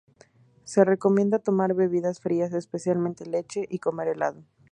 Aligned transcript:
Se 0.63 0.83
recomienda 0.83 1.37
tomar 1.37 1.75
bebidas 1.75 2.21
frías, 2.21 2.53
especialmente 2.53 3.23
leche, 3.27 3.67
y 3.69 3.77
comer 3.77 4.07
helado. 4.07 4.41